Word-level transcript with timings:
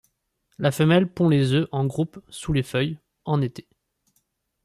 La 0.57 0.71
femelle 0.71 1.07
pond 1.13 1.29
les 1.29 1.53
œufs 1.53 1.67
en 1.71 1.85
groupe 1.85 2.19
sous 2.29 2.53
les 2.53 2.63
feuilles, 2.63 2.97
en 3.23 3.39
été. 3.39 3.67